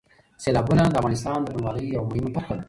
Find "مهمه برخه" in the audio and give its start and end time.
2.11-2.53